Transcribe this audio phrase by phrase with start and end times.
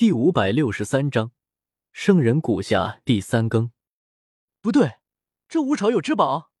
[0.00, 1.32] 第五百六十三章，
[1.92, 3.70] 圣人谷下第三更。
[4.62, 4.94] 不对，
[5.46, 6.52] 这吴朝有至宝。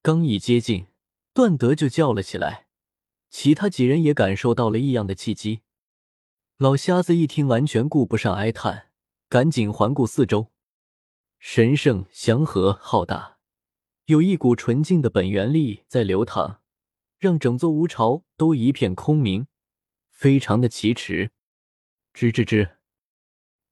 [0.00, 0.86] 刚一接近，
[1.34, 2.68] 段德就叫了起来，
[3.28, 5.60] 其他几人也感受到了异样的气机。
[6.56, 8.88] 老瞎子一听，完全顾不上哀叹，
[9.28, 10.50] 赶紧环顾四周，
[11.38, 13.36] 神圣、祥和、浩大，
[14.06, 16.62] 有一股纯净的本源力在流淌，
[17.18, 19.46] 让整座吴朝都一片空明，
[20.08, 21.32] 非常的奇耻。
[22.16, 22.76] 吱吱吱，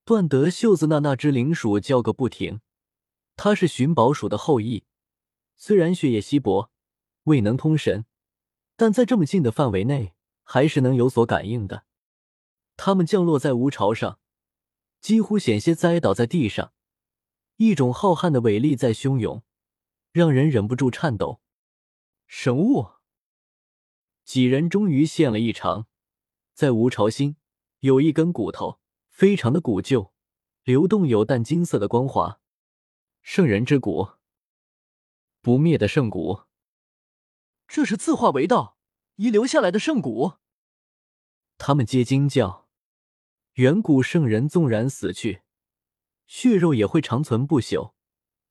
[0.03, 2.61] 段德袖子那那只灵鼠叫个不停。
[3.35, 4.85] 它是寻宝鼠的后裔，
[5.55, 6.69] 虽然血液稀薄，
[7.23, 8.05] 未能通神，
[8.75, 11.85] 但在这么近的范围内，还是能有所感应的。
[12.77, 14.19] 它们降落在吴巢上，
[15.01, 16.71] 几乎险些栽倒在地上。
[17.55, 19.41] 一种浩瀚的伟力在汹涌，
[20.11, 21.41] 让人忍不住颤抖。
[22.27, 22.89] 神物，
[24.23, 25.87] 几人终于现了一场，
[26.53, 27.37] 在吴巢心。
[27.85, 28.79] 有一根骨头，
[29.11, 30.11] 非常的古旧，
[30.63, 32.41] 流动有淡金色的光华。
[33.21, 34.13] 圣人之骨，
[35.39, 36.45] 不灭的圣骨。
[37.67, 38.79] 这是自化为道
[39.17, 40.37] 遗留下来的圣骨。
[41.59, 42.67] 他们皆惊叫。
[43.53, 45.43] 远古圣人纵然死去，
[46.25, 47.93] 血肉也会长存不朽。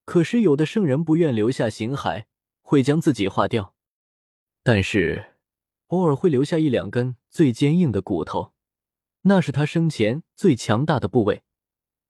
[0.05, 2.27] 可是有的圣人不愿留下形骸，
[2.63, 3.75] 会将自己化掉。
[4.63, 5.35] 但是
[5.89, 8.54] 偶尔会留下一两根最坚硬的骨头。
[9.27, 11.45] 那是他生前最强大的部位，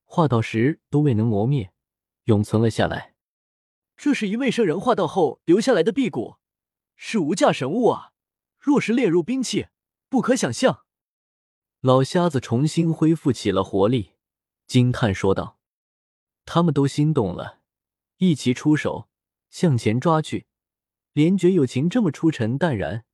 [0.05, 1.73] 化道时都未能磨灭，
[2.25, 3.15] 永存了下来。
[3.97, 6.39] 这是一位圣人化道后留下来的辟骨，
[6.97, 8.11] 是无价神物啊！
[8.59, 9.69] 若是炼入兵器，
[10.09, 10.85] 不可想象。
[11.81, 14.15] 老瞎子重新恢复起了活力，
[14.67, 15.61] 惊叹说道
[16.45, 17.61] ：“他们都心动了，
[18.17, 19.09] 一齐出手
[19.51, 20.47] 向前抓去。
[21.13, 23.05] 连觉友情这么出尘淡然，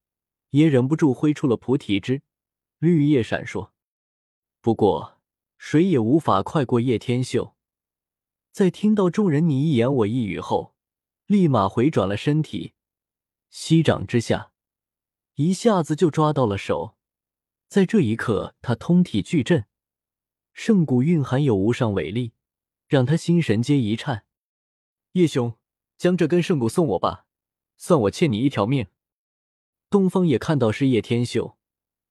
[0.50, 2.22] 也忍不住挥出了菩提枝，
[2.78, 3.72] 绿叶闪烁。”
[4.62, 5.18] 不过，
[5.56, 7.54] 谁也无法快过叶天秀。
[8.52, 10.74] 在听到众人你一言我一语后，
[11.24, 12.74] 立马回转了身体，
[13.48, 14.52] 息掌之下，
[15.36, 16.94] 一下子就抓到了手。
[17.68, 19.64] 在这一刻，他通体巨震，
[20.52, 22.34] 圣骨蕴含有无上伟力，
[22.86, 24.26] 让他心神皆一颤。
[25.12, 25.56] 叶兄，
[25.96, 27.24] 将这根圣骨送我吧，
[27.78, 28.88] 算我欠你一条命。
[29.88, 31.56] 东方也看到是叶天秀，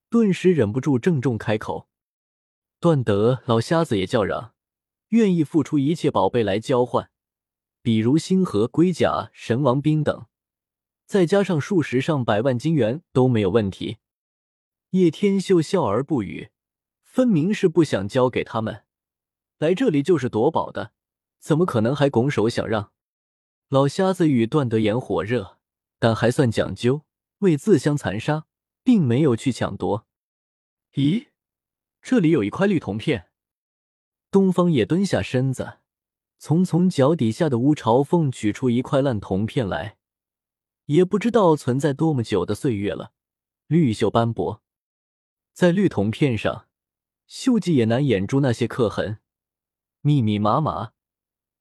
[0.09, 1.88] 顿时忍不住郑重开口。
[2.81, 4.53] 段德老瞎子也叫嚷，
[5.09, 7.12] 愿意付出一切宝贝来交换，
[7.81, 10.28] 比如星河龟甲、神王兵等，
[11.06, 13.97] 再加上数十上百万金元都没有问题。
[14.91, 16.51] 叶天秀笑而不语，
[17.03, 18.85] 分明是不想交给他们，
[19.57, 20.94] 来这里就是夺宝的，
[21.38, 22.94] 怎么可能还拱手想让？
[23.68, 25.57] 老瞎子与段德言火热，
[26.00, 27.01] 但还算讲究，
[27.39, 28.45] 为自相残杀，
[28.84, 30.07] 并没有去抢夺。
[30.94, 31.28] 咦？
[32.01, 33.29] 这里有一块绿铜片，
[34.31, 35.79] 东方也蹲下身子，
[36.37, 39.97] 从从脚底下的乌巢缝取出一块烂铜片来，
[40.85, 43.11] 也不知道存在多么久的岁月了，
[43.67, 44.63] 绿锈斑驳，
[45.53, 46.67] 在绿铜片上，
[47.27, 49.19] 锈迹也难掩住那些刻痕，
[50.01, 50.93] 密密麻麻，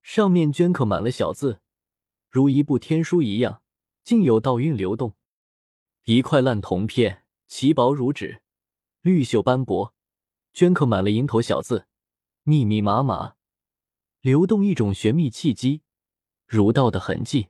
[0.00, 1.60] 上面镌刻满了小字，
[2.30, 3.60] 如一部天书一样，
[4.04, 5.14] 竟有道韵流动。
[6.04, 8.40] 一块烂铜片，其薄如纸，
[9.02, 9.94] 绿锈斑驳。
[10.52, 11.86] 镌刻满了蝇头小字，
[12.42, 13.34] 密密麻麻，
[14.20, 15.82] 流动一种玄秘气机，
[16.46, 17.48] 儒道的痕迹。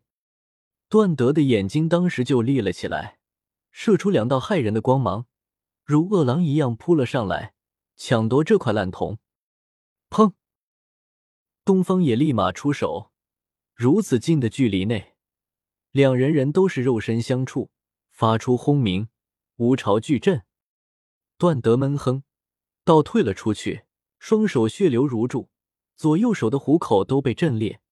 [0.89, 3.19] 段德的眼睛当时就立了起来，
[3.71, 5.27] 射出两道骇人的光芒，
[5.85, 7.55] 如饿狼一样扑了上来，
[7.97, 9.19] 抢夺这块烂铜。
[10.11, 10.33] 砰！
[11.65, 13.11] 东方也立马出手，
[13.75, 15.15] 如此近的距离内，
[15.91, 17.71] 两人人都是肉身相触，
[18.11, 19.09] 发出轰鸣，
[19.57, 20.45] 无巢巨震。
[21.37, 22.25] 段德闷哼。
[22.89, 23.83] 倒退了出去，
[24.19, 25.51] 双手血流如注，
[25.95, 27.83] 左右手的虎口都被震裂，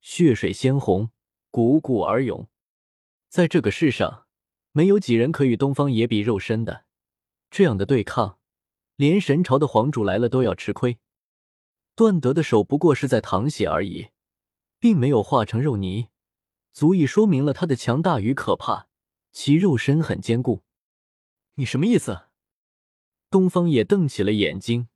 [0.00, 1.10] 血水鲜红，
[1.52, 2.48] 汩汩而涌。
[3.28, 4.24] 在这个世上，
[4.72, 6.86] 没有几人可与东方野比肉身的。
[7.50, 8.38] 这样的对抗，
[8.96, 10.96] 连神朝的皇主来了都要吃亏。
[11.94, 14.08] 段德的手不过是在淌血而已，
[14.78, 16.08] 并没有化成肉泥，
[16.72, 18.88] 足以说明了他的强大与可怕。
[19.32, 20.62] 其肉身很坚固。
[21.56, 22.28] 你什么意思？
[23.34, 24.86] 东方也瞪起了眼睛，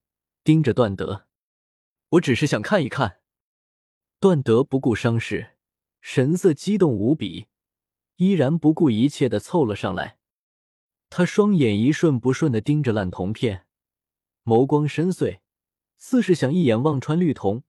[0.44, 1.26] 盯着段德。
[2.10, 3.18] 我只是想看一看。
[4.20, 5.56] 段德不顾伤势，
[6.00, 7.48] 神色激动无比，
[8.14, 10.18] 依然不顾一切的凑了上来。
[11.10, 13.66] 他双眼一瞬不瞬的盯着烂铜片，
[14.44, 15.40] 眸光深邃，
[15.96, 17.64] 似是想一眼望穿绿铜，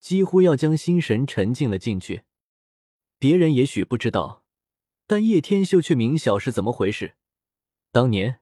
[0.00, 2.22] 几乎要将心神沉浸了进去。
[3.18, 4.42] 别人也许不知道，
[5.06, 7.16] 但叶天秀却明晓是怎么回事。
[7.92, 8.40] 当年。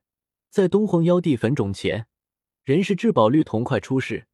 [0.57, 2.07] 在东皇妖帝坟冢前，
[2.65, 4.27] 人是至宝绿铜快出世，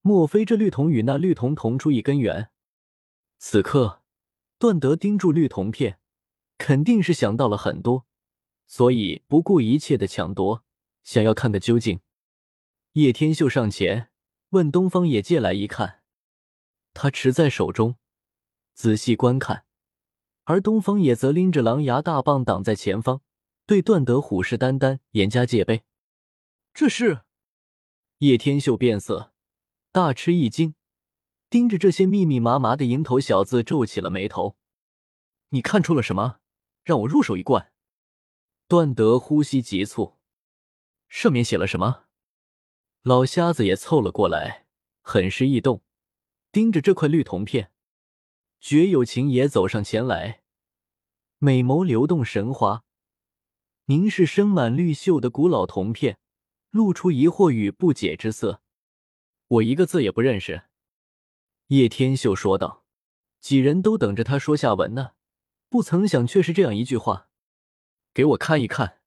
[0.00, 2.50] 莫非这绿铜与那绿铜同出一根源？
[3.38, 4.00] 此刻，
[4.60, 5.98] 段德盯住绿铜片，
[6.56, 8.06] 肯定是想到了很多，
[8.68, 10.62] 所以不顾一切的抢夺，
[11.02, 11.98] 想要看个究竟。
[12.92, 14.10] 叶天秀上前
[14.50, 16.04] 问东方野借来一看，
[16.94, 17.96] 他持在手中，
[18.72, 19.64] 仔细观看，
[20.44, 23.22] 而东方野则拎着狼牙大棒挡在前方，
[23.66, 25.82] 对段德虎视眈眈，严加戒备。
[26.72, 27.22] 这是
[28.18, 29.32] 叶天秀变色，
[29.90, 30.76] 大吃一惊，
[31.50, 34.56] 盯着这些密密麻麻的蝇头小字皱起了眉头。
[35.48, 36.38] 你看出了什么？
[36.84, 37.72] 让我入手一罐。
[38.68, 40.16] 段德呼吸急促，
[41.08, 42.04] 上面写了什么？
[43.02, 44.66] 老瞎子也凑了过来，
[45.02, 45.82] 很是异动，
[46.52, 47.72] 盯着这块绿铜片。
[48.60, 50.42] 绝有情也走上前来，
[51.38, 52.84] 美眸流动神花，
[53.86, 56.18] 凝视生满绿锈的古老铜片，
[56.70, 58.60] 露出疑惑与不解之色。
[59.46, 60.64] 我一个字也不认识。
[61.68, 62.84] 叶天秀说道。
[63.38, 65.12] 几人都等着他说下文呢，
[65.68, 67.28] 不曾想却是这样一句话。
[68.12, 68.98] 给我看一看。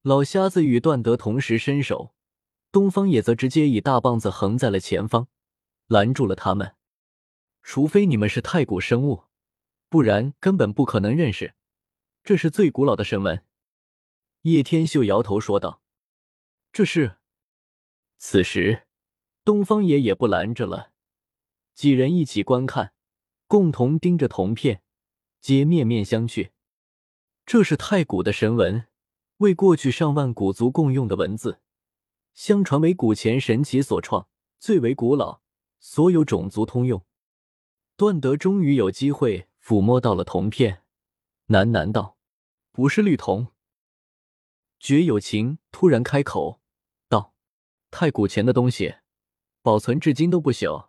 [0.00, 2.14] 老瞎子与段德同时伸手。
[2.72, 5.28] 东方野则直接以大棒子横在了前方，
[5.88, 6.74] 拦住了他们。
[7.62, 9.24] 除非你们是太古生物，
[9.90, 11.52] 不然根本不可能认识。
[12.24, 13.44] 这是最古老的神文。
[14.42, 15.82] 叶天秀摇头说道
[16.72, 17.18] ：“这是。”
[18.16, 18.86] 此时，
[19.44, 20.92] 东方野也不拦着了，
[21.74, 22.94] 几人一起观看，
[23.46, 24.82] 共同盯着铜片，
[25.40, 26.52] 皆面面相觑。
[27.44, 28.86] 这是太古的神文，
[29.38, 31.60] 为过去上万古族共用的文字。
[32.32, 34.28] 相传为古前神奇所创，
[34.58, 35.42] 最为古老，
[35.80, 37.04] 所有种族通用。
[37.96, 40.84] 段德终于有机会抚摸到了铜片，
[41.48, 42.16] 喃喃道
[42.72, 43.48] ：“不是绿铜。”
[44.80, 46.60] 绝有情突然开口
[47.08, 47.34] 道
[47.92, 48.96] ：“太古前的东西，
[49.60, 50.88] 保存至今都不朽，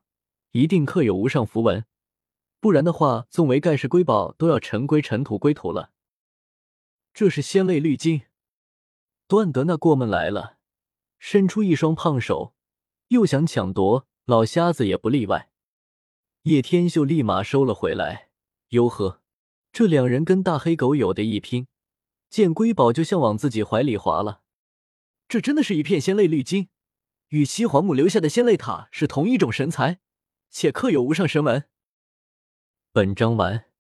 [0.52, 1.86] 一定刻有无上符文，
[2.62, 5.92] 不然的话，纵为盖世瑰宝，都要尘归尘土归土了。”
[7.14, 8.22] 这是仙泪绿金。
[9.28, 10.58] 段德那过门来了。
[11.20, 12.56] 伸出一双胖手，
[13.10, 15.52] 又想抢夺，老瞎子也不例外。
[16.44, 18.30] 叶天秀立马收了回来。
[18.70, 19.22] 哟呵，
[19.72, 21.68] 这两人跟大黑狗有的一拼，
[22.32, 24.42] 见瑰宝就像往自己怀里滑了。
[25.28, 26.70] 这真的是一片仙泪绿金，
[27.28, 30.00] 与西皇母留下的仙泪塔是同一种神材，
[30.50, 31.66] 且刻有无上神纹。
[32.94, 33.71] 本章完。